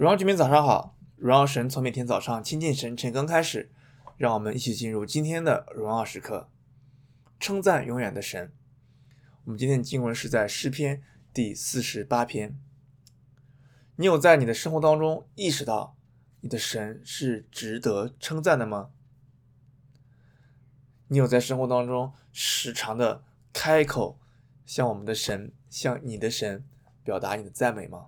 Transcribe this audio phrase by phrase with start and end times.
[0.00, 3.70] 荣耀居民早上好，荣耀神从每天早上亲近神晨更开始，
[4.16, 6.48] 让我们一起进入今天的荣耀时刻，
[7.38, 8.50] 称赞永远的神。
[9.44, 11.02] 我们今天的经文是在诗篇
[11.34, 12.58] 第四十八篇。
[13.96, 15.94] 你有在你的生活当中意识到
[16.40, 18.92] 你的神是值得称赞的吗？
[21.08, 23.22] 你有在生活当中时常的
[23.52, 24.18] 开口
[24.64, 26.64] 向我们的神，向你的神
[27.04, 28.06] 表达你的赞美吗？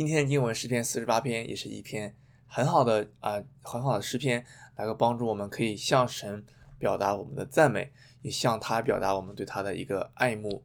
[0.00, 4.46] 今天的经文诗篇四十八篇也是一篇很好的啊、很好的诗篇，
[4.76, 6.42] 来个帮助我们可以向神
[6.78, 10.64] 表达我们的赞美，也向他表达我们对他的一个爱慕。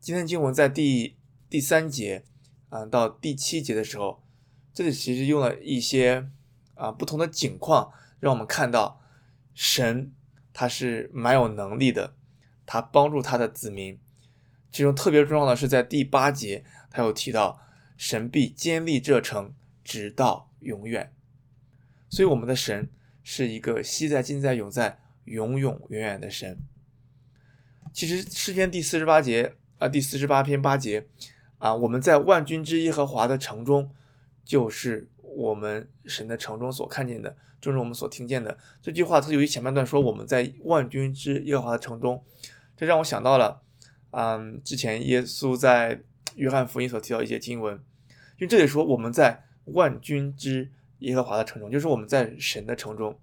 [0.00, 1.18] 今天的经文在第
[1.50, 2.24] 第三节
[2.70, 4.24] 嗯、到第七节的时候，
[4.72, 6.30] 这里其实用了一些
[6.76, 9.02] 啊、不同的景况，让我们看到
[9.52, 10.14] 神
[10.54, 12.14] 他是蛮有能力的，
[12.64, 14.00] 他帮助他的子民。
[14.72, 17.60] 其中特别重要的是在第八节，他有提到。
[17.98, 19.52] 神必坚立这城，
[19.84, 21.12] 直到永远。
[22.08, 22.88] 所以，我们的神
[23.22, 26.56] 是一个昔在、今在、永在、永永远远的神。
[27.92, 31.06] 其实，诗篇第四十八节啊，第四十八篇八节
[31.58, 33.90] 啊，我们在万军之耶和华的城中，
[34.44, 38.56] 就是我们神的城中所看见的，就是我们所听见的。
[38.80, 42.24] 这句话，它由于前半段说我们在万军之耶和华的城中，
[42.76, 43.60] 这让我想到了，
[44.12, 46.02] 嗯，之前耶稣在
[46.38, 47.74] 约翰福音所提到一些经文。
[48.38, 53.18] 因为这里说我们在万军之耶和华的城中，就是我们在神的城中。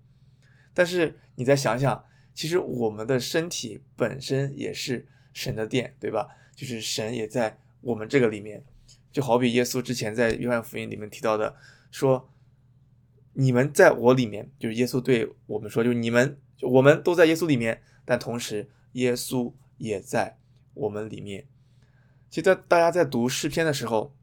[0.74, 6.28] 但是你再想想，其实我们的身体本身也是神的殿，对吧？
[6.56, 8.64] 就是神也在我们这个里面。
[9.12, 11.56] 就好比耶稣之前在约翰福音里面提到的，
[11.90, 12.30] 说
[13.32, 20.38] 你们在我里面，就是耶稣对我们说，就是你们我们都在耶稣里面，但同时耶稣也在
[20.74, 21.48] 我们里面。
[22.36, 24.14] 其实，在大家在读诗篇的时候。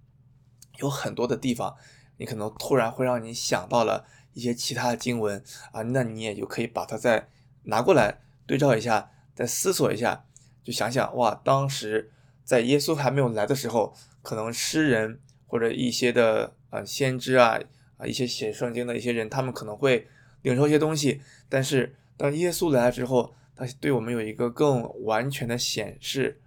[0.79, 1.77] 有很多的地方，
[2.19, 7.29] 你可能突然会让你想到了一些其他的经文啊，那你也就可以把它再
[7.65, 10.27] 拿过来对照一下，再思索一下，
[10.63, 12.13] 就想想哇，当时
[12.45, 17.59] 在耶稣还没有来的时候，可能诗人或者一些的呃先知啊
[17.97, 20.07] 啊一些写圣经的一些人，他们可能会
[20.43, 26.42] 领受一些东西，但是当耶稣来了之后，他对我们有一个更完全的显示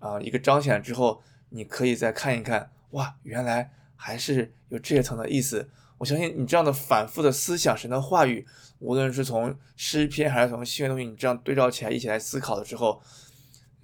[0.00, 2.72] 啊，一个彰显之后，你可以再看一看。
[2.90, 5.70] 哇，原来还是有这层的意思。
[5.98, 8.44] 我相信你这样的反复的思想神的话语，
[8.78, 13.00] 无论是从诗篇还是从新约东西，你这样对照起来，一起来思考的时候，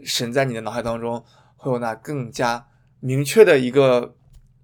[0.02, 1.22] 神在你的脑海当中
[1.56, 2.66] 会有那更加
[3.00, 4.16] 明确的一个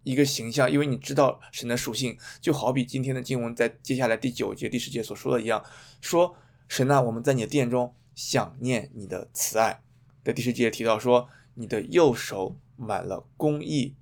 [0.02, 5.62] 一个形象，因为你知道神的属性，就好比今天的经文在接下来第九节、第十节所说的一样，
[6.00, 6.34] 说
[6.66, 9.82] 神啊，我们在你的殿中想念你的慈爱。
[10.24, 13.96] 在第十节提到说，你的右手满了公义。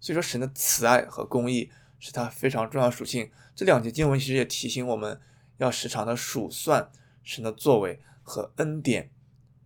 [0.00, 3.30] 所以说，神的慈爱和公义是他非常重要的属性。
[3.54, 5.20] 这两节经文其实也提醒我们
[5.56, 6.90] 要时常的数算
[7.22, 9.10] 神的作为和恩典，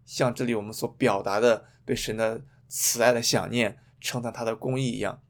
[0.04, 5.20] 像这里我们所表达的对神的慈爱的想念，称赞他的公义一样。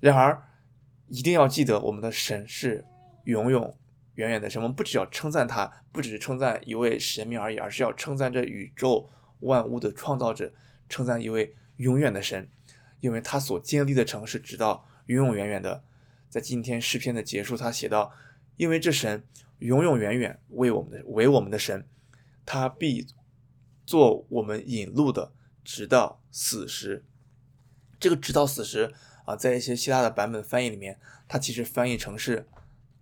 [0.00, 0.42] 然而，
[1.08, 2.84] 一定要记得，我们的神是
[3.24, 3.74] 永永
[4.16, 4.60] 远远的神。
[4.60, 9.08] 我们不只要称赞他，不只是称赞一位神明而已，而是要称赞这宇宙
[9.40, 10.52] 万物的创造者，
[10.88, 12.48] 称赞一位永远的神。
[13.00, 15.84] 因为他所建立的城是直到永永远远的，
[16.30, 18.12] 在今天诗篇的结束，他写道
[18.56, 19.22] ：“因为这神
[19.58, 21.86] 永永远远为我们的为我们的神，
[22.46, 23.06] 他必
[23.84, 25.32] 做我们引路的，
[25.62, 27.04] 直到死时。”
[28.00, 28.94] 这个“直到死时”
[29.26, 30.98] 啊，在一些希腊的版本翻译里面，
[31.28, 32.48] 它其实翻译成是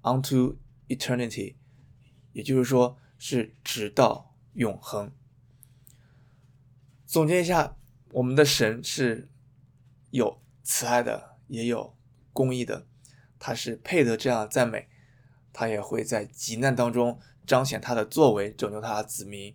[0.02, 0.56] “unto
[0.88, 1.54] eternity”，
[2.32, 5.12] 也就是说是直到永恒。
[7.14, 7.76] 总结一下，
[8.10, 9.28] 我们的神是。
[10.10, 11.96] 有慈爱的，也有
[12.32, 12.88] 公义的，
[13.38, 14.88] 他是配得这样的赞美，
[15.52, 19.54] 他也会在极难当中彰显他的作为，拯救他的子民，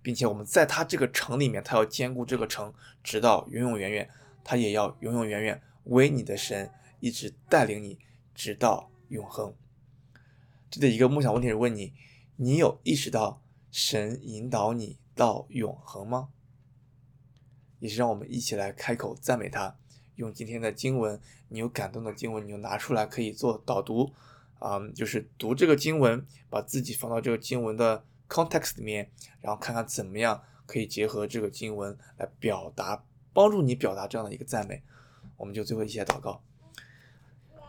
[0.00, 4.10] 并且我们在他这个城里面，他要坚固这个城，直到永永远远，
[4.42, 6.70] 他也要永永远远为你的神
[7.00, 7.98] 一直带领你，
[8.34, 9.54] 直到永恒。
[10.70, 11.92] 这的一个梦想问题是问你：
[12.36, 16.30] 你有意识到神引导你到永恒吗？
[17.86, 19.76] 也是让我们一起来开口赞美他。
[20.16, 24.12] 用今天的经文，你有感动的经文，你就拿出来可以做导读，
[24.58, 29.08] 啊、嗯，就是读这个经文，把自己放到这个经文的 context 里面，
[29.40, 34.82] 然后看看怎么样可以结合这个经文来表达，帮助你表达这样的一个赞美。
[35.36, 36.42] 我们就最后一起来祷告。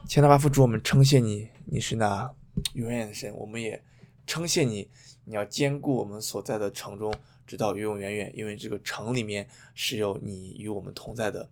[0.08, 2.34] 天父爸父主，我们称谢你，你是那
[2.74, 3.84] 永远的神，我们也
[4.28, 4.90] 称谢你，
[5.24, 7.12] 你要兼顾我们所在的城中，
[7.48, 11.50] 直到永永远远，因为这个城里面是有你与我们同在的。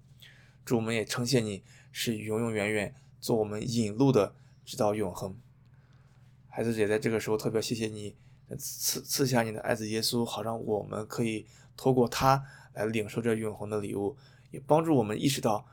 [0.64, 4.36] 主，我们也称谢你，是永永远远做我们引路的，
[4.66, 5.36] 直到永恒。
[6.50, 8.16] 孩子也在这个时候特别谢谢你
[8.58, 11.46] 赐赐下你的爱子耶稣，好让我们可以
[11.76, 14.16] 透过他来领受这永恒的礼物，
[14.52, 15.66] 也帮助我们意识到，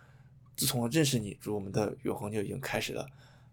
[0.56, 3.08] 自从认识你，主我们的永恒就已经开始了。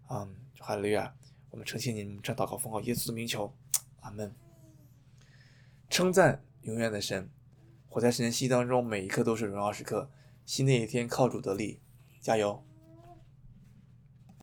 [0.08, 1.14] 嗯，哈利路亚，
[1.50, 3.52] 我们诚谢你们，这祷告奉靠耶稣的名求，
[4.00, 4.32] 阿门。
[5.88, 7.28] 称赞永远的神，
[7.88, 10.08] 活在神的心当中，每一刻都是荣耀时刻。
[10.46, 11.80] 新的一天靠主得力，
[12.20, 12.64] 加油！